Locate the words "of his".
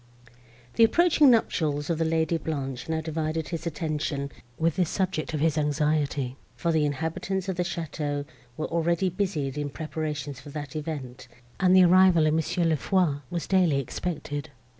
5.35-5.59